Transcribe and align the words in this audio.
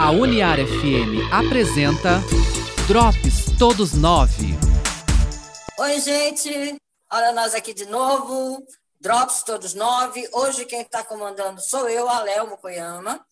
A 0.00 0.12
Uniar 0.12 0.58
FM 0.58 1.26
apresenta 1.32 2.22
Drops 2.86 3.46
Todos 3.58 3.94
Nove. 3.94 4.56
Oi, 5.76 6.00
gente. 6.00 6.80
Olha 7.12 7.32
nós 7.32 7.52
aqui 7.52 7.74
de 7.74 7.84
novo. 7.84 8.64
Drops 9.00 9.42
Todos 9.42 9.74
Nove. 9.74 10.28
Hoje 10.32 10.64
quem 10.66 10.82
está 10.82 11.02
comandando 11.02 11.60
sou 11.60 11.88
eu, 11.88 12.08
a 12.08 12.20
Léo 12.20 12.48
Mukoyama. 12.48 13.26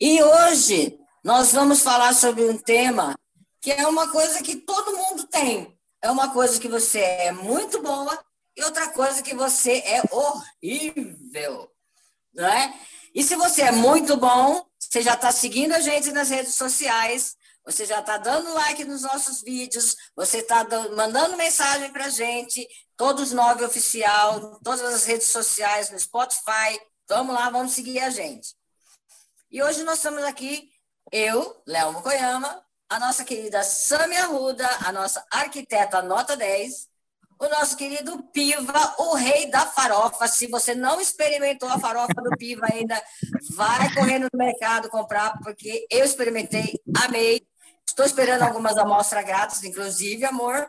E 0.00 0.20
hoje 0.20 0.98
nós 1.22 1.52
vamos 1.52 1.80
falar 1.80 2.12
sobre 2.12 2.44
um 2.44 2.58
tema 2.58 3.14
que 3.60 3.70
é 3.70 3.86
uma 3.86 4.10
coisa 4.10 4.42
que 4.42 4.56
todo 4.56 4.96
mundo 4.96 5.28
tem. 5.28 5.78
É 6.02 6.10
uma 6.10 6.30
coisa 6.32 6.58
que 6.58 6.66
você 6.66 6.98
é 6.98 7.30
muito 7.30 7.80
boa 7.80 8.18
e 8.56 8.64
outra 8.64 8.88
coisa 8.88 9.22
que 9.22 9.32
você 9.32 9.78
é 9.86 10.02
horrível. 10.10 11.70
Não 12.34 12.48
é? 12.48 12.74
E 13.14 13.22
se 13.22 13.36
você 13.36 13.62
é 13.62 13.70
muito 13.70 14.16
bom, 14.16 14.67
você 14.88 15.02
já 15.02 15.14
está 15.14 15.30
seguindo 15.30 15.72
a 15.72 15.80
gente 15.80 16.10
nas 16.12 16.30
redes 16.30 16.54
sociais, 16.54 17.36
você 17.62 17.84
já 17.84 18.00
está 18.00 18.16
dando 18.16 18.54
like 18.54 18.82
nos 18.84 19.02
nossos 19.02 19.42
vídeos, 19.42 19.94
você 20.16 20.38
está 20.38 20.66
mandando 20.96 21.36
mensagem 21.36 21.92
para 21.92 22.06
a 22.06 22.10
gente, 22.10 22.66
todos 22.96 23.32
nove 23.32 23.62
oficial, 23.64 24.58
todas 24.64 24.80
as 24.80 25.04
redes 25.04 25.28
sociais, 25.28 25.90
no 25.90 26.00
Spotify. 26.00 26.80
Vamos 27.06 27.34
lá, 27.34 27.50
vamos 27.50 27.72
seguir 27.72 28.00
a 28.00 28.08
gente. 28.08 28.56
E 29.50 29.62
hoje 29.62 29.82
nós 29.82 29.98
estamos 29.98 30.24
aqui, 30.24 30.70
eu, 31.12 31.62
Léo 31.66 31.92
Mokoyama, 31.92 32.64
a 32.88 32.98
nossa 32.98 33.26
querida 33.26 33.62
Samia 33.62 34.24
Ruda, 34.24 34.66
a 34.86 34.90
nossa 34.90 35.22
arquiteta 35.30 36.00
nota 36.00 36.34
10, 36.34 36.87
o 37.40 37.48
nosso 37.48 37.76
querido 37.76 38.22
Piva, 38.32 38.94
o 38.98 39.14
rei 39.14 39.50
da 39.50 39.60
farofa. 39.66 40.26
Se 40.26 40.46
você 40.48 40.74
não 40.74 41.00
experimentou 41.00 41.68
a 41.68 41.78
farofa 41.78 42.14
do 42.14 42.30
Piva 42.36 42.66
ainda, 42.72 43.00
vai 43.54 43.92
correndo 43.94 44.28
no 44.32 44.38
mercado 44.38 44.88
comprar, 44.88 45.38
porque 45.42 45.86
eu 45.90 46.04
experimentei, 46.04 46.74
amei. 47.04 47.46
Estou 47.86 48.04
esperando 48.04 48.42
algumas 48.42 48.76
amostras 48.76 49.24
grátis, 49.24 49.62
inclusive, 49.62 50.24
amor. 50.24 50.68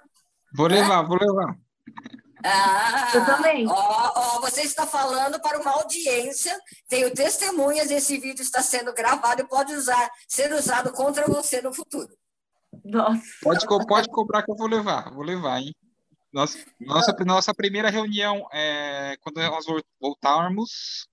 Vou 0.56 0.68
levar, 0.68 1.04
vou 1.04 1.18
levar. 1.18 1.58
Ah, 2.44 3.12
eu 3.14 3.26
também. 3.26 3.68
Ó, 3.68 3.74
ó, 4.16 4.40
você 4.42 4.62
está 4.62 4.86
falando 4.86 5.42
para 5.42 5.60
uma 5.60 5.72
audiência, 5.72 6.58
tenho 6.88 7.14
testemunhas, 7.14 7.92
esse 7.92 8.18
vídeo 8.18 8.42
está 8.42 8.62
sendo 8.62 8.94
gravado 8.94 9.42
e 9.42 9.48
pode 9.48 9.74
usar, 9.74 10.10
ser 10.28 10.54
usado 10.54 10.92
contra 10.94 11.28
você 11.28 11.62
no 11.62 11.74
futuro. 11.74 12.10
Nossa. 12.86 13.22
Pode, 13.42 13.66
pode 13.88 14.08
cobrar 14.10 14.44
que 14.44 14.52
eu 14.52 14.56
vou 14.56 14.68
levar, 14.68 15.12
vou 15.12 15.24
levar, 15.24 15.60
hein? 15.60 15.76
Nossa, 16.32 16.60
nossa, 16.80 17.16
nossa 17.26 17.54
primeira 17.54 17.90
reunião, 17.90 18.48
é, 18.54 19.18
quando 19.22 19.38
nós 19.38 19.66
voltarmos, 20.00 21.08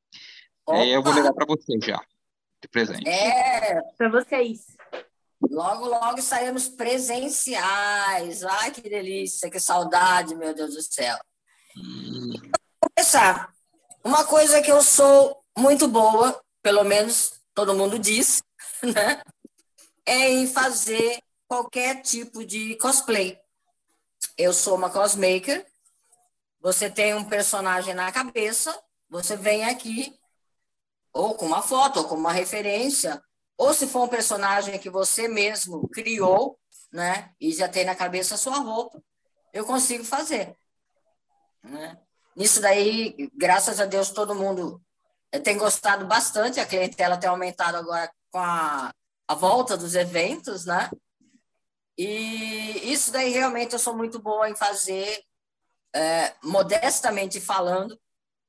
é, 0.68 0.88
eu 0.88 1.02
vou 1.02 1.12
levar 1.12 1.32
para 1.32 1.46
você 1.46 1.78
já, 1.82 1.98
de 2.62 2.68
presente. 2.68 3.08
É, 3.08 3.80
para 3.96 4.10
vocês. 4.10 4.76
Logo, 5.50 5.86
logo 5.86 6.20
saímos 6.20 6.68
presenciais. 6.68 8.42
Ai, 8.42 8.70
que 8.70 8.82
delícia, 8.82 9.50
que 9.50 9.60
saudade, 9.60 10.34
meu 10.34 10.54
Deus 10.54 10.74
do 10.74 10.82
céu. 10.82 11.16
Hum. 11.76 12.32
Vou 12.80 12.90
começar. 12.94 13.52
Uma 14.04 14.24
coisa 14.24 14.62
que 14.62 14.70
eu 14.70 14.82
sou 14.82 15.42
muito 15.56 15.88
boa, 15.88 16.40
pelo 16.62 16.84
menos 16.84 17.40
todo 17.54 17.74
mundo 17.74 17.98
diz, 17.98 18.42
né? 18.82 19.22
É 20.04 20.30
em 20.30 20.46
fazer 20.46 21.18
qualquer 21.48 22.02
tipo 22.02 22.44
de 22.44 22.76
cosplay. 22.76 23.38
Eu 24.36 24.52
sou 24.52 24.76
uma 24.76 24.90
cosmaker. 24.90 25.66
Você 26.60 26.90
tem 26.90 27.14
um 27.14 27.24
personagem 27.24 27.94
na 27.94 28.10
cabeça, 28.10 28.76
você 29.08 29.36
vem 29.36 29.64
aqui, 29.64 30.18
ou 31.12 31.34
com 31.34 31.46
uma 31.46 31.62
foto, 31.62 32.00
ou 32.00 32.08
com 32.08 32.14
uma 32.14 32.32
referência, 32.32 33.22
ou 33.56 33.72
se 33.72 33.86
for 33.86 34.04
um 34.04 34.08
personagem 34.08 34.78
que 34.78 34.90
você 34.90 35.28
mesmo 35.28 35.88
criou, 35.88 36.58
né, 36.92 37.30
e 37.40 37.52
já 37.52 37.68
tem 37.68 37.84
na 37.84 37.94
cabeça 37.94 38.34
a 38.34 38.38
sua 38.38 38.58
roupa, 38.58 39.02
eu 39.52 39.64
consigo 39.64 40.04
fazer. 40.04 40.56
Né? 41.62 41.98
Isso 42.36 42.60
daí, 42.60 43.30
graças 43.34 43.80
a 43.80 43.86
Deus, 43.86 44.10
todo 44.10 44.34
mundo 44.34 44.80
eh, 45.32 45.38
tem 45.38 45.56
gostado 45.56 46.06
bastante, 46.06 46.60
a 46.60 46.66
clientela 46.66 47.16
tem 47.16 47.30
aumentado 47.30 47.76
agora 47.76 48.10
com 48.30 48.38
a, 48.38 48.92
a 49.26 49.34
volta 49.34 49.76
dos 49.76 49.94
eventos, 49.94 50.66
né? 50.66 50.90
E 51.96 52.92
isso 52.92 53.10
daí 53.10 53.30
realmente 53.30 53.72
eu 53.72 53.78
sou 53.78 53.96
muito 53.96 54.18
boa 54.18 54.48
em 54.50 54.56
fazer, 54.56 55.22
é, 55.94 56.34
modestamente 56.42 57.40
falando, 57.40 57.98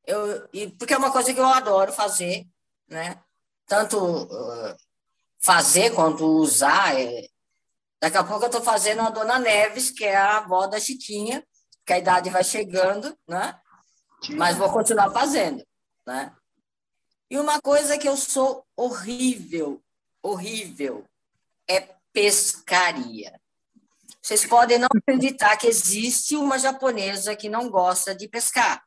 eu, 0.07 0.47
e, 0.53 0.69
porque 0.71 0.93
é 0.93 0.97
uma 0.97 1.11
coisa 1.11 1.33
que 1.33 1.39
eu 1.39 1.45
adoro 1.45 1.91
fazer, 1.91 2.47
né? 2.87 3.21
Tanto 3.65 4.23
uh, 4.23 4.77
fazer 5.37 5.93
quanto 5.93 6.25
usar. 6.25 6.97
É... 6.97 7.27
Daqui 7.99 8.17
a 8.17 8.23
pouco 8.23 8.43
eu 8.43 8.47
estou 8.47 8.61
fazendo 8.61 9.01
a 9.01 9.09
Dona 9.09 9.37
Neves, 9.37 9.91
que 9.91 10.05
é 10.05 10.15
a 10.15 10.37
avó 10.37 10.65
da 10.65 10.79
Chiquinha, 10.79 11.45
que 11.85 11.91
a 11.91 11.97
idade 11.97 12.29
vai 12.29 12.43
chegando, 12.43 13.17
né? 13.27 13.59
Mas 14.29 14.57
vou 14.57 14.71
continuar 14.71 15.11
fazendo, 15.11 15.61
né? 16.05 16.33
E 17.29 17.37
uma 17.37 17.59
coisa 17.59 17.97
que 17.97 18.07
eu 18.07 18.15
sou 18.15 18.65
horrível, 18.77 19.81
horrível, 20.23 21.03
é 21.69 21.96
pescaria. 22.17 23.39
Vocês 24.19 24.43
podem 24.43 24.79
não 24.79 24.87
acreditar 24.91 25.55
que 25.55 25.67
existe 25.67 26.35
uma 26.35 26.57
japonesa 26.57 27.35
que 27.35 27.47
não 27.47 27.69
gosta 27.69 28.15
de 28.15 28.27
pescar. 28.27 28.83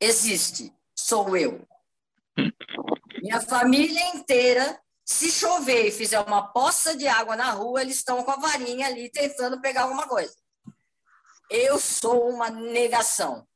Existe, 0.00 0.72
sou 0.96 1.36
eu. 1.36 1.68
Minha 3.20 3.38
família 3.42 4.16
inteira 4.16 4.80
se 5.04 5.30
chover 5.30 5.88
e 5.88 5.92
fizer 5.92 6.20
uma 6.20 6.48
poça 6.54 6.96
de 6.96 7.06
água 7.06 7.36
na 7.36 7.50
rua, 7.50 7.82
eles 7.82 7.96
estão 7.96 8.24
com 8.24 8.30
a 8.30 8.36
varinha 8.36 8.86
ali 8.86 9.10
tentando 9.10 9.60
pegar 9.60 9.82
alguma 9.82 10.08
coisa. 10.08 10.34
Eu 11.50 11.78
sou 11.78 12.30
uma 12.30 12.48
negação. 12.48 13.46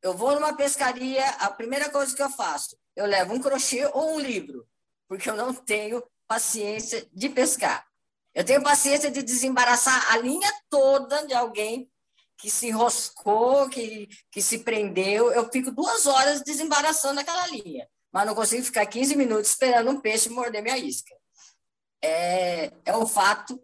Eu 0.00 0.14
vou 0.14 0.36
numa 0.36 0.54
pescaria, 0.54 1.28
a 1.40 1.50
primeira 1.50 1.90
coisa 1.90 2.14
que 2.14 2.22
eu 2.22 2.30
faço, 2.30 2.78
eu 2.94 3.06
levo 3.06 3.34
um 3.34 3.42
crochê 3.42 3.84
ou 3.86 4.14
um 4.14 4.20
livro, 4.20 4.68
porque 5.08 5.28
eu 5.28 5.34
não 5.34 5.52
tenho 5.52 6.00
paciência 6.28 7.08
de 7.12 7.28
pescar. 7.28 7.85
Eu 8.36 8.44
tenho 8.44 8.62
paciência 8.62 9.10
de 9.10 9.20
desembaraçar 9.20 10.12
a 10.12 10.18
linha 10.18 10.52
toda 10.70 11.26
de 11.26 11.34
alguém 11.34 11.90
que 12.38 12.48
se 12.48 12.68
enroscou, 12.68 13.68
que, 13.68 14.08
que 14.30 14.40
se 14.40 14.58
prendeu. 14.58 15.32
Eu 15.32 15.50
fico 15.50 15.72
duas 15.72 16.06
horas 16.06 16.42
desembaraçando 16.42 17.18
aquela 17.18 17.48
linha 17.48 17.88
mas 18.16 18.26
não 18.26 18.34
consigo 18.34 18.64
ficar 18.64 18.86
15 18.86 19.14
minutos 19.14 19.50
esperando 19.50 19.90
um 19.90 20.00
peixe 20.00 20.30
morder 20.30 20.62
minha 20.62 20.78
isca. 20.78 21.14
É, 22.02 22.72
é 22.86 22.96
um 22.96 23.06
fato, 23.06 23.62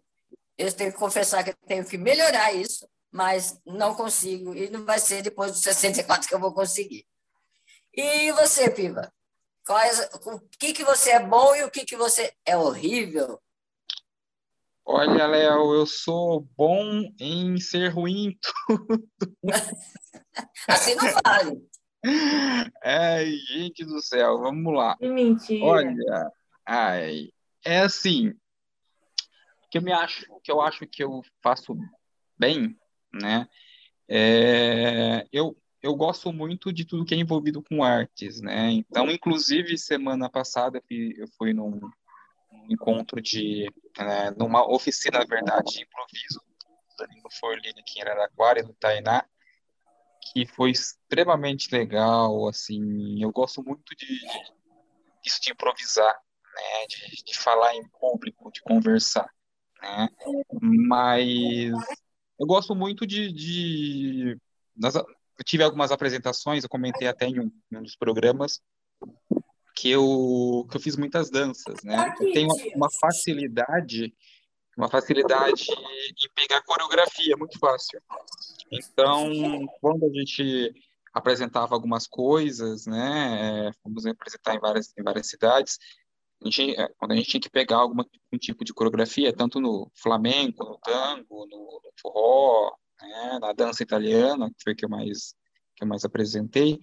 eu 0.58 0.70
tenho 0.70 0.92
que 0.92 0.98
confessar 0.98 1.42
que 1.42 1.50
eu 1.50 1.56
tenho 1.66 1.86
que 1.86 1.96
melhorar 1.96 2.52
isso, 2.52 2.86
mas 3.10 3.58
não 3.64 3.94
consigo, 3.94 4.54
e 4.54 4.68
não 4.68 4.84
vai 4.84 4.98
ser 4.98 5.22
depois 5.22 5.52
dos 5.52 5.62
64 5.62 6.28
que 6.28 6.34
eu 6.34 6.38
vou 6.38 6.52
conseguir. 6.52 7.06
E 7.94 8.30
você, 8.32 8.68
Piva? 8.68 9.10
Quais, 9.64 10.06
o 10.22 10.40
que, 10.58 10.74
que 10.74 10.84
você 10.84 11.12
é 11.12 11.20
bom 11.20 11.56
e 11.56 11.64
o 11.64 11.70
que, 11.70 11.86
que 11.86 11.96
você 11.96 12.30
é 12.44 12.54
horrível? 12.54 13.40
Olha, 14.84 15.26
Léo, 15.26 15.74
eu 15.74 15.86
sou 15.86 16.46
bom 16.56 17.02
em 17.18 17.56
ser 17.58 17.88
ruim 17.88 18.28
em 18.28 18.38
tudo. 18.66 19.08
assim 20.68 20.94
não 20.96 21.04
vale. 21.24 21.62
Ai, 22.82 23.30
gente 23.48 23.84
do 23.84 24.00
céu, 24.02 24.40
vamos 24.40 24.74
lá. 24.74 24.96
Que 24.96 25.08
mentira. 25.08 25.64
Olha, 25.64 26.32
ai, 26.66 27.28
é 27.64 27.78
assim, 27.78 28.34
que 29.70 29.78
eu 29.78 29.82
me 29.82 29.92
acho, 29.92 30.26
que 30.42 30.52
eu 30.52 30.60
acho 30.60 30.86
que 30.86 31.02
eu 31.02 31.22
faço 31.42 31.74
bem, 32.36 32.76
né? 33.12 33.48
É, 34.06 35.26
eu, 35.32 35.56
eu 35.80 35.94
gosto 35.94 36.32
muito 36.32 36.72
de 36.72 36.84
tudo 36.84 37.04
que 37.04 37.14
é 37.14 37.18
envolvido 37.18 37.62
com 37.62 37.82
artes, 37.82 38.40
né? 38.42 38.70
Então, 38.72 39.10
inclusive, 39.10 39.78
semana 39.78 40.28
passada 40.28 40.78
eu 40.78 40.82
fui, 40.86 41.14
eu 41.16 41.28
fui 41.38 41.52
num, 41.54 41.80
encontro 42.68 43.20
de, 43.20 43.70
né, 43.98 44.30
numa 44.32 44.66
oficina, 44.70 45.18
na 45.18 45.24
verdade, 45.24 45.72
de 45.72 45.82
improviso, 45.82 46.40
no 47.22 47.30
Forlini, 47.38 47.80
aqui 47.80 47.98
em 47.98 48.02
Araraquara, 48.02 48.62
no 48.62 48.74
Tainá, 48.74 49.24
que 50.32 50.46
foi 50.46 50.70
extremamente 50.70 51.74
legal, 51.74 52.46
assim, 52.48 53.22
eu 53.22 53.32
gosto 53.32 53.62
muito 53.62 53.94
de, 53.96 54.06
de, 54.06 55.40
de 55.40 55.52
improvisar, 55.52 56.14
né, 56.54 56.86
de, 56.88 57.24
de 57.24 57.36
falar 57.36 57.74
em 57.74 57.88
público, 57.88 58.52
de 58.52 58.60
conversar, 58.62 59.28
né, 59.82 60.08
mas 60.60 61.72
eu 62.38 62.46
gosto 62.46 62.74
muito 62.74 63.06
de, 63.06 63.32
de 63.32 64.38
eu 65.38 65.44
tive 65.44 65.64
algumas 65.64 65.90
apresentações, 65.90 66.62
eu 66.62 66.70
comentei 66.70 67.08
até 67.08 67.26
em 67.26 67.40
um, 67.40 67.50
em 67.70 67.76
um 67.76 67.82
dos 67.82 67.96
programas, 67.96 68.60
que 69.82 69.90
eu, 69.90 70.64
que 70.70 70.76
eu 70.76 70.80
fiz 70.80 70.96
muitas 70.96 71.28
danças, 71.28 71.82
né, 71.82 72.14
eu 72.20 72.32
tenho 72.32 72.48
uma 72.76 72.88
facilidade 73.00 74.14
uma 74.76 74.88
facilidade 74.88 75.66
em 75.70 76.30
pegar 76.34 76.62
coreografia, 76.62 77.36
muito 77.36 77.58
fácil. 77.58 78.00
Então, 78.70 79.28
quando 79.80 80.06
a 80.06 80.08
gente 80.08 80.72
apresentava 81.12 81.74
algumas 81.74 82.06
coisas, 82.06 82.86
né, 82.86 83.70
fomos 83.82 84.06
apresentar 84.06 84.54
em 84.54 84.60
várias, 84.60 84.94
em 84.96 85.02
várias 85.02 85.26
cidades, 85.26 85.78
a 86.40 86.46
gente, 86.46 86.80
é, 86.80 86.88
quando 86.96 87.12
a 87.12 87.16
gente 87.16 87.28
tinha 87.28 87.40
que 87.40 87.50
pegar 87.50 87.78
algum 87.78 88.02
um 88.32 88.38
tipo 88.38 88.64
de 88.64 88.72
coreografia, 88.72 89.30
tanto 89.30 89.60
no 89.60 89.90
flamenco, 89.94 90.64
no 90.64 90.78
tango, 90.78 91.46
no, 91.50 91.80
no 91.84 91.92
forró, 92.00 92.72
né, 93.02 93.38
na 93.40 93.52
dança 93.52 93.82
italiana, 93.82 94.48
que 94.48 94.62
foi 94.64 94.74
que 94.74 94.84
eu 94.84 94.88
mais 94.88 95.34
que 95.76 95.84
eu 95.84 95.88
mais 95.88 96.04
apresentei, 96.04 96.78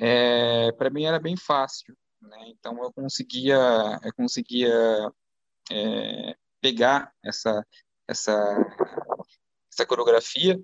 é, 0.00 0.72
para 0.72 0.88
mim 0.88 1.04
era 1.04 1.18
bem 1.18 1.36
fácil, 1.36 1.94
né? 2.20 2.48
Então 2.48 2.82
eu 2.82 2.92
conseguia 2.92 3.56
eu 4.02 4.14
conseguia 4.14 5.12
é, 5.70 6.36
pegar 6.60 7.12
essa 7.22 7.64
essa 8.08 8.32
essa 9.72 9.86
coreografia 9.86 10.60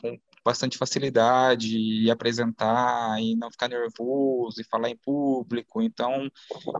com 0.00 0.18
bastante 0.44 0.78
facilidade 0.78 1.76
e 1.76 2.10
apresentar 2.10 3.20
e 3.20 3.36
não 3.36 3.50
ficar 3.50 3.68
nervoso 3.68 4.60
e 4.60 4.64
falar 4.64 4.88
em 4.88 4.96
público. 4.96 5.82
Então, 5.82 6.30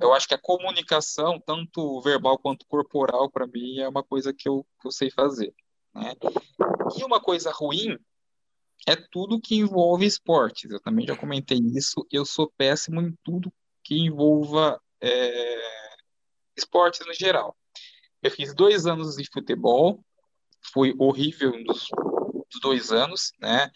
eu 0.00 0.14
acho 0.14 0.26
que 0.26 0.34
a 0.34 0.40
comunicação, 0.40 1.40
tanto 1.44 2.00
verbal 2.00 2.38
quanto 2.38 2.66
corporal, 2.66 3.30
para 3.30 3.46
mim, 3.46 3.78
é 3.80 3.88
uma 3.88 4.02
coisa 4.02 4.32
que 4.32 4.48
eu, 4.48 4.64
que 4.80 4.88
eu 4.88 4.92
sei 4.92 5.10
fazer. 5.10 5.54
Né? 5.94 6.14
E 6.98 7.04
uma 7.04 7.20
coisa 7.20 7.50
ruim 7.52 7.98
é 8.86 8.96
tudo 8.96 9.40
que 9.40 9.56
envolve 9.56 10.06
esportes. 10.06 10.70
Eu 10.70 10.80
também 10.80 11.06
já 11.06 11.16
comentei 11.16 11.58
isso. 11.58 12.06
Eu 12.10 12.24
sou 12.24 12.50
péssimo 12.56 13.00
em 13.00 13.14
tudo 13.22 13.52
que 13.88 13.98
envolva 13.98 14.78
é, 15.00 15.60
esportes 16.54 17.06
no 17.06 17.14
geral. 17.14 17.56
Eu 18.22 18.30
fiz 18.30 18.54
dois 18.54 18.86
anos 18.86 19.16
de 19.16 19.26
futebol, 19.32 20.04
foi 20.74 20.94
horrível 20.98 21.52
nos 21.64 21.88
dois 22.60 22.92
anos, 22.92 23.32
né? 23.40 23.70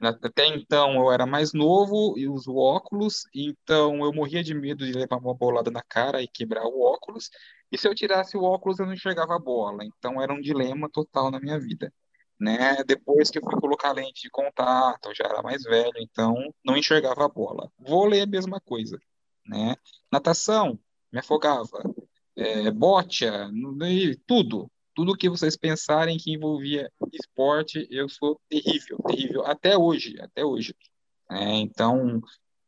Até 0.00 0.48
então 0.48 0.96
eu 0.96 1.10
era 1.10 1.24
mais 1.24 1.54
novo 1.54 2.18
e 2.18 2.28
uso 2.28 2.54
óculos, 2.54 3.22
então 3.34 4.04
eu 4.04 4.12
morria 4.12 4.44
de 4.44 4.52
medo 4.52 4.84
de 4.84 4.92
levar 4.92 5.16
uma 5.16 5.32
bolada 5.32 5.70
na 5.70 5.82
cara 5.82 6.20
e 6.20 6.28
quebrar 6.28 6.66
o 6.66 6.82
óculos. 6.82 7.30
E 7.72 7.78
se 7.78 7.88
eu 7.88 7.94
tirasse 7.94 8.36
o 8.36 8.42
óculos 8.42 8.78
eu 8.78 8.84
não 8.84 8.92
enxergava 8.92 9.34
a 9.34 9.38
bola, 9.38 9.82
então 9.82 10.20
era 10.20 10.34
um 10.34 10.42
dilema 10.42 10.90
total 10.90 11.30
na 11.30 11.40
minha 11.40 11.58
vida. 11.58 11.90
Né? 12.38 12.84
Depois 12.84 13.30
que 13.30 13.38
eu 13.38 13.42
fui 13.42 13.58
colocar 13.58 13.92
lente 13.92 14.20
de 14.22 14.30
contato, 14.30 15.08
eu 15.08 15.14
já 15.14 15.24
era 15.24 15.40
mais 15.40 15.62
velho, 15.62 15.94
então 15.96 16.34
não 16.62 16.76
enxergava 16.76 17.24
a 17.24 17.28
bola. 17.28 17.70
Vôlei 17.78 18.20
é 18.20 18.24
a 18.24 18.26
mesma 18.26 18.60
coisa, 18.60 18.98
né? 19.46 19.76
Natação, 20.10 20.78
me 21.12 21.18
afogava. 21.18 21.82
É, 22.36 22.70
bocha, 22.70 23.50
tudo, 24.26 24.70
tudo 24.94 25.16
que 25.16 25.28
vocês 25.28 25.56
pensarem 25.56 26.18
que 26.18 26.32
envolvia 26.32 26.90
esporte, 27.12 27.86
eu 27.90 28.08
sou 28.08 28.40
terrível, 28.48 28.98
terrível, 29.06 29.46
até 29.46 29.76
hoje, 29.76 30.20
até 30.20 30.44
hoje. 30.44 30.74
É, 31.30 31.56
então, 31.56 32.20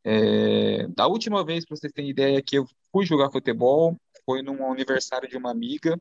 é, 0.04 0.86
da 0.88 1.06
última 1.06 1.44
vez, 1.44 1.64
para 1.64 1.76
vocês 1.76 1.92
terem 1.92 2.10
ideia, 2.10 2.42
que 2.42 2.58
eu 2.58 2.66
fui 2.92 3.04
jogar 3.04 3.30
futebol, 3.30 3.96
foi 4.24 4.42
num 4.42 4.70
aniversário 4.70 5.28
de 5.28 5.36
uma 5.36 5.50
amiga, 5.50 6.00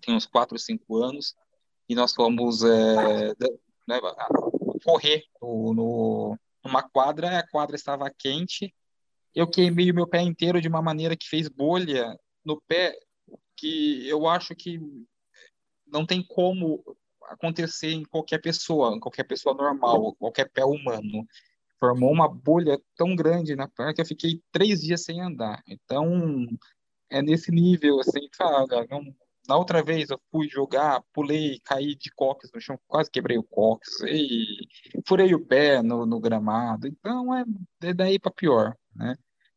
tem 0.00 0.14
uns 0.14 0.26
4 0.26 0.54
ou 0.54 0.58
5 0.58 0.96
anos, 1.02 1.34
e 1.88 1.94
nós 1.94 2.14
fomos 2.14 2.62
é, 2.62 3.34
né, 3.88 4.00
correr 4.84 5.24
no, 5.40 5.74
no, 5.74 6.38
numa 6.64 6.82
quadra, 6.82 7.38
a 7.38 7.48
quadra 7.48 7.76
estava 7.76 8.10
quente, 8.10 8.74
eu 9.34 9.48
queimei 9.48 9.90
o 9.90 9.94
meu 9.94 10.06
pé 10.06 10.20
inteiro 10.20 10.60
de 10.60 10.68
uma 10.68 10.80
maneira 10.80 11.16
que 11.16 11.28
fez 11.28 11.48
bolha 11.48 12.16
no 12.44 12.60
pé, 12.68 12.96
que 13.56 14.08
eu 14.08 14.26
acho 14.26 14.54
que 14.54 14.80
não 15.86 16.06
tem 16.06 16.22
como 16.22 16.82
acontecer 17.28 17.92
em 17.92 18.04
qualquer 18.04 18.40
pessoa, 18.40 18.94
em 18.94 19.00
qualquer 19.00 19.24
pessoa 19.24 19.54
normal, 19.54 20.14
qualquer 20.16 20.50
pé 20.50 20.64
humano. 20.64 21.26
Formou 21.80 22.12
uma 22.12 22.28
bolha 22.28 22.80
tão 22.96 23.14
grande 23.16 23.56
na 23.56 23.68
perna 23.68 23.92
que 23.92 24.00
eu 24.00 24.06
fiquei 24.06 24.40
três 24.52 24.80
dias 24.80 25.02
sem 25.02 25.20
andar. 25.20 25.62
Então, 25.66 26.46
é 27.10 27.20
nesse 27.20 27.50
nível, 27.50 28.00
assim, 28.00 28.28
cara, 28.30 28.86
não, 28.88 29.02
na 29.48 29.56
outra 29.56 29.82
vez 29.82 30.10
eu 30.10 30.20
fui 30.30 30.48
jogar, 30.48 31.02
pulei, 31.12 31.60
caí 31.64 31.94
de 31.94 32.10
coques 32.12 32.50
no 32.52 32.60
chão, 32.60 32.78
quase 32.86 33.10
quebrei 33.10 33.36
o 33.36 33.42
coques, 33.42 34.00
e 34.02 34.66
furei 35.06 35.34
o 35.34 35.44
pé 35.44 35.82
no, 35.82 36.06
no 36.06 36.20
gramado. 36.20 36.86
Então, 36.86 37.34
é, 37.34 37.44
é 37.82 37.92
daí 37.92 38.18
para 38.18 38.32
pior, 38.32 38.74
né? 38.94 39.16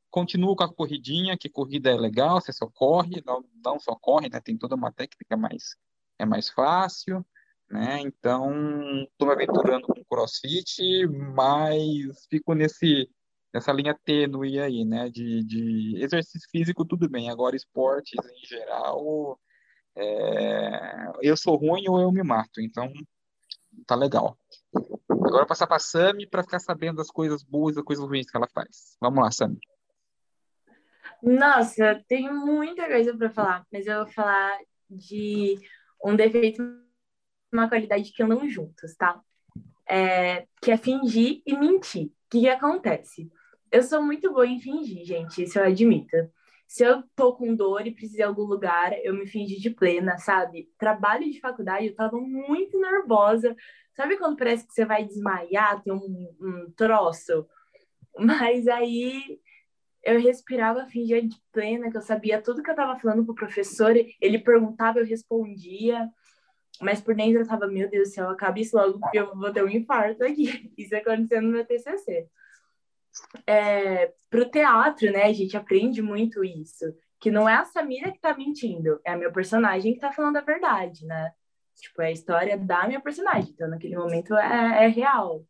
Continuo 0.10 0.56
com 0.56 0.64
a 0.64 0.74
corridinha, 0.74 1.38
que 1.38 1.50
corrida 1.50 1.92
é 1.92 1.96
legal, 1.96 2.42
você 2.42 2.54
só 2.54 2.68
corre, 2.68 3.22
não, 3.26 3.44
não 3.64 3.80
só 3.80 3.96
corre, 3.96 4.30
né? 4.30 4.40
Tem 4.42 4.58
toda 4.58 4.76
uma 4.76 4.92
técnica 4.92 5.38
mais 5.38 5.76
é 6.20 6.26
mais 6.26 6.50
fácil, 6.50 7.26
né? 7.70 8.00
Então, 8.02 9.04
estou 9.04 9.28
me 9.28 9.34
aventurando 9.34 9.88
com 9.88 10.04
crossfit, 10.06 11.06
mas 11.08 12.26
fico 12.30 12.54
nesse, 12.54 13.10
nessa 13.54 13.72
linha 13.72 13.98
tênue 14.06 14.60
aí, 14.60 14.86
né? 14.86 15.10
De, 15.10 15.44
de 15.44 15.96
exercício 16.02 16.50
físico, 16.50 16.86
tudo 16.86 17.10
bem. 17.10 17.30
Agora, 17.30 17.56
esportes 17.56 18.20
em 18.26 18.46
geral, 18.46 19.40
é... 19.96 21.12
eu 21.22 21.36
sou 21.38 21.56
ruim 21.56 21.88
ou 21.88 22.00
eu 22.02 22.12
me 22.12 22.24
mato. 22.24 22.62
Então, 22.62 22.92
tá 23.86 23.96
legal. 23.96 24.38
Agora 25.28 25.46
passar 25.46 25.68
para 25.68 25.78
a 25.78 25.80
Sami 25.80 26.28
para 26.28 26.44
ficar 26.44 26.60
sabendo 26.60 26.98
das 26.98 27.12
coisas 27.12 27.44
boas 27.44 27.74
e 27.74 27.76
das 27.76 27.86
coisas 27.86 28.06
ruins 28.06 28.30
que 28.30 28.38
ela 28.38 28.48
faz. 28.48 28.98
Vamos 29.02 29.24
lá, 29.24 29.32
Sami. 29.32 29.60
Nossa, 31.22 32.04
tenho 32.08 32.34
muita 32.34 32.88
coisa 32.88 33.16
para 33.16 33.30
falar, 33.30 33.66
mas 33.72 33.88
eu 33.88 34.04
vou 34.04 34.14
falar 34.14 34.58
de 34.90 35.56
um 36.04 36.16
defeito 36.16 36.62
uma 37.52 37.70
qualidade 37.70 38.12
que 38.12 38.22
andam 38.22 38.48
juntos, 38.50 38.96
tá? 38.96 39.22
É, 39.88 40.46
que 40.62 40.72
é 40.72 40.78
fingir 40.78 41.42
e 41.46 41.58
mentir. 41.58 42.08
O 42.08 42.12
que, 42.30 42.42
que 42.42 42.50
acontece? 42.50 43.32
Eu 43.72 43.84
sou 43.84 44.02
muito 44.02 44.32
boa 44.32 44.46
em 44.46 44.60
fingir, 44.60 45.06
gente, 45.06 45.44
isso 45.44 45.58
eu 45.58 45.64
admito. 45.64 46.16
Se 46.68 46.84
eu 46.84 47.02
tô 47.16 47.34
com 47.34 47.56
dor 47.56 47.88
e 47.88 47.94
preciso 47.94 48.24
a 48.24 48.28
algum 48.28 48.44
lugar, 48.44 48.94
eu 49.04 49.14
me 49.14 49.26
fingi 49.26 49.60
de 49.60 49.70
plena, 49.70 50.18
sabe? 50.18 50.70
Trabalho 50.78 51.24
de 51.32 51.40
faculdade, 51.40 51.88
eu 51.88 51.96
tava 51.96 52.20
muito 52.20 52.78
nervosa. 52.80 53.56
Sabe 53.96 54.18
quando 54.18 54.38
parece 54.38 54.68
que 54.68 54.74
você 54.74 54.86
vai 54.86 55.06
desmaiar, 55.06 55.82
tem 55.82 55.94
um, 55.94 56.36
um 56.40 56.72
troço? 56.76 57.48
Mas 58.20 58.68
aí 58.68 59.40
eu 60.04 60.20
respirava, 60.20 60.86
fingia 60.88 61.22
de 61.22 61.36
plena, 61.52 61.90
que 61.90 61.98
eu 61.98 62.02
sabia 62.02 62.42
tudo 62.42 62.62
que 62.62 62.70
eu 62.70 62.74
estava 62.74 63.00
falando 63.00 63.26
pro 63.26 63.36
professor, 63.36 63.94
ele 64.22 64.40
perguntava, 64.40 65.00
eu 65.00 65.06
respondia, 65.06 66.10
mas 66.82 67.02
por 67.02 67.16
dentro 67.16 67.42
eu 67.42 67.48
tava, 67.48 67.68
meu 67.68 67.90
Deus 67.90 68.10
do 68.10 68.14
céu, 68.14 68.30
acabe 68.30 68.62
isso 68.62 68.78
logo, 68.78 69.00
porque 69.00 69.20
eu 69.20 69.36
vou 69.36 69.52
ter 69.52 69.64
um 69.64 69.70
infarto 69.70 70.24
aqui. 70.24 70.72
Isso 70.78 70.96
aconteceu 70.96 71.42
no 71.42 71.50
meu 71.50 71.66
TCC. 71.66 72.30
É, 73.46 74.14
pro 74.30 74.50
teatro, 74.50 75.12
né, 75.12 75.24
a 75.24 75.34
gente 75.34 75.56
aprende 75.56 76.02
muito 76.02 76.44
isso, 76.44 76.86
que 77.20 77.32
não 77.32 77.48
é 77.48 77.56
a 77.56 77.66
Samira 77.66 78.12
que 78.12 78.20
tá 78.20 78.36
mentindo, 78.36 79.00
é 79.06 79.12
a 79.12 79.18
meu 79.18 79.32
personagem 79.32 79.94
que 79.94 80.00
tá 80.00 80.12
falando 80.12 80.38
a 80.38 80.42
verdade, 80.42 81.06
né? 81.06 81.32
Tipo, 81.76 82.02
é 82.02 82.08
a 82.08 82.12
história 82.12 82.58
da 82.58 82.88
minha 82.88 83.00
personagem, 83.00 83.52
então 83.52 83.70
naquele 83.70 83.96
momento 83.96 84.36
é, 84.36 84.86
é 84.86 84.88
real. 84.88 85.46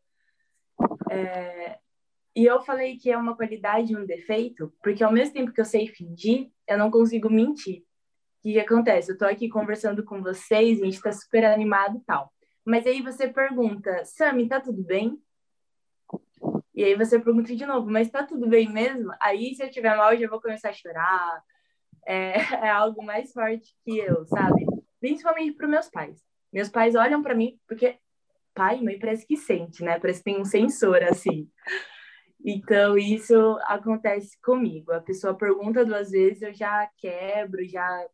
É, 1.09 1.79
e 2.35 2.45
eu 2.45 2.61
falei 2.61 2.97
que 2.97 3.09
é 3.09 3.17
uma 3.17 3.35
qualidade 3.35 3.93
e 3.93 3.97
um 3.97 4.05
defeito, 4.05 4.71
porque 4.83 5.03
ao 5.03 5.11
mesmo 5.11 5.33
tempo 5.33 5.51
que 5.51 5.59
eu 5.59 5.65
sei 5.65 5.87
fingir, 5.87 6.51
eu 6.67 6.77
não 6.77 6.91
consigo 6.91 7.29
mentir. 7.29 7.79
O 7.79 8.43
que, 8.43 8.59
acontece? 8.59 9.11
Eu 9.11 9.17
tô 9.17 9.25
aqui 9.25 9.49
conversando 9.49 10.03
com 10.05 10.21
vocês, 10.21 10.79
a 10.79 10.85
gente 10.85 11.01
tá 11.01 11.11
super 11.11 11.43
animado 11.43 11.97
e 11.97 12.01
tal. 12.01 12.31
Mas 12.63 12.85
aí 12.85 13.01
você 13.01 13.27
pergunta, 13.27 14.05
Sami, 14.05 14.47
tá 14.47 14.61
tudo 14.61 14.83
bem? 14.83 15.19
E 16.77 16.83
aí 16.83 16.95
você 16.95 17.19
pergunta 17.19 17.55
de 17.55 17.65
novo, 17.65 17.89
mas 17.89 18.07
tá 18.11 18.21
tudo 18.21 18.47
bem 18.47 18.71
mesmo? 18.71 19.11
Aí 19.19 19.55
se 19.55 19.63
eu 19.63 19.71
tiver 19.71 19.97
mal, 19.97 20.13
eu 20.13 20.19
já 20.19 20.29
vou 20.29 20.39
começar 20.39 20.69
a 20.69 20.73
chorar. 20.73 21.43
É, 22.05 22.33
é 22.67 22.69
algo 22.69 23.03
mais 23.03 23.33
forte 23.33 23.75
que 23.83 23.97
eu, 23.97 24.27
sabe? 24.27 24.63
Principalmente 24.99 25.53
para 25.53 25.67
meus 25.67 25.89
pais. 25.89 26.23
Meus 26.53 26.69
pais 26.69 26.93
olham 26.93 27.23
para 27.23 27.33
mim, 27.33 27.59
porque 27.67 27.97
pai 28.53 28.77
e 28.77 28.83
mãe 28.83 28.99
parece 28.99 29.25
que 29.25 29.35
sente, 29.35 29.83
né? 29.83 29.99
Parece 29.99 30.19
que 30.19 30.25
tem 30.25 30.39
um 30.39 30.45
sensor 30.45 31.01
assim. 31.01 31.49
Então, 32.45 32.95
isso 32.95 33.57
acontece 33.63 34.39
comigo. 34.39 34.91
A 34.91 35.01
pessoa 35.01 35.33
pergunta 35.33 35.83
duas 35.83 36.11
vezes, 36.11 36.43
eu 36.43 36.53
já 36.53 36.87
quebro, 36.99 37.67
já 37.67 38.05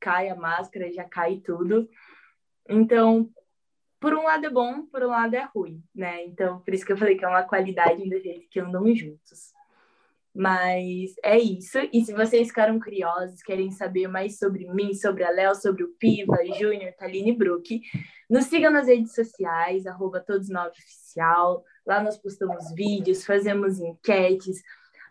cai 0.00 0.30
a 0.30 0.34
máscara, 0.34 0.90
já 0.90 1.04
cai 1.04 1.36
tudo. 1.44 1.86
Então, 2.66 3.30
por 4.00 4.14
um 4.14 4.24
lado 4.24 4.46
é 4.46 4.50
bom, 4.50 4.86
por 4.86 5.02
um 5.02 5.08
lado 5.08 5.34
é 5.34 5.46
ruim, 5.54 5.82
né? 5.94 6.24
Então, 6.24 6.60
por 6.60 6.72
isso 6.72 6.84
que 6.84 6.92
eu 6.92 6.96
falei 6.96 7.16
que 7.16 7.24
é 7.24 7.28
uma 7.28 7.42
qualidade 7.42 8.02
e 8.02 8.06
um 8.06 8.48
que 8.48 8.58
andam 8.58 8.94
juntos. 8.94 9.52
Mas 10.34 11.14
é 11.22 11.38
isso. 11.38 11.78
E 11.92 12.02
se 12.04 12.14
vocês 12.14 12.48
ficaram 12.48 12.80
curiosos, 12.80 13.42
querem 13.42 13.70
saber 13.70 14.08
mais 14.08 14.38
sobre 14.38 14.66
mim, 14.72 14.94
sobre 14.94 15.24
a 15.24 15.30
Léo, 15.30 15.54
sobre 15.54 15.82
o 15.82 15.92
Piva, 15.98 16.36
Júnior, 16.58 16.92
Taline 16.96 17.36
Brook, 17.36 17.82
nos 18.28 18.44
sigam 18.44 18.70
nas 18.70 18.86
redes 18.86 19.14
sociais, 19.14 19.86
arroba 19.86 20.20
todos 20.20 20.48
oficial. 20.50 21.62
Lá 21.84 22.02
nós 22.02 22.16
postamos 22.16 22.72
vídeos, 22.74 23.26
fazemos 23.26 23.80
enquetes. 23.80 24.62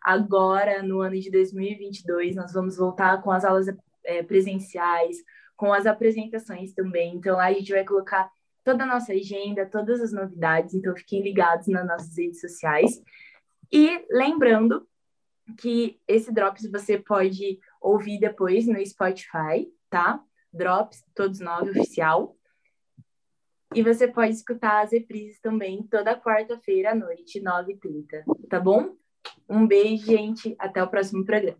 Agora, 0.01 0.81
no 0.81 1.01
ano 1.01 1.19
de 1.19 1.29
2022, 1.29 2.35
nós 2.35 2.53
vamos 2.53 2.77
voltar 2.77 3.21
com 3.21 3.31
as 3.31 3.43
aulas 3.43 3.67
é, 4.05 4.23
presenciais, 4.23 5.17
com 5.55 5.73
as 5.73 5.85
apresentações 5.85 6.73
também. 6.73 7.15
Então, 7.15 7.35
lá 7.35 7.47
a 7.47 7.53
gente 7.53 7.73
vai 7.73 7.83
colocar 7.83 8.31
toda 8.69 8.83
a 8.83 8.87
nossa 8.87 9.13
agenda, 9.13 9.65
todas 9.65 9.99
as 9.99 10.13
novidades. 10.13 10.75
Então, 10.75 10.95
fiquem 10.95 11.23
ligados 11.23 11.67
nas 11.67 11.87
nossas 11.87 12.15
redes 12.15 12.39
sociais. 12.39 13.01
E 13.71 14.05
lembrando 14.11 14.87
que 15.57 15.99
esse 16.07 16.31
Drops 16.31 16.69
você 16.71 16.99
pode 16.99 17.59
ouvir 17.81 18.19
depois 18.19 18.67
no 18.67 18.85
Spotify, 18.85 19.67
tá? 19.89 20.21
Drops, 20.53 21.03
todos 21.15 21.39
nove, 21.39 21.71
oficial. 21.71 22.35
E 23.73 23.81
você 23.81 24.07
pode 24.07 24.33
escutar 24.33 24.83
as 24.83 24.91
reprises 24.91 25.39
também 25.39 25.81
toda 25.89 26.19
quarta-feira 26.19 26.91
à 26.91 26.95
noite, 26.95 27.41
9h30, 27.41 28.23
tá 28.49 28.59
bom? 28.59 28.95
Um 29.47 29.65
beijo, 29.65 30.05
gente. 30.05 30.55
Até 30.59 30.83
o 30.83 30.87
próximo 30.87 31.25
programa. 31.25 31.57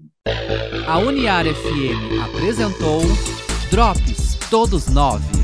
A 0.87 0.99
Uniar 0.99 1.45
FM 1.45 2.21
apresentou 2.23 3.01
Drops 3.71 4.37
Todos 4.49 4.87
Nove. 4.87 5.38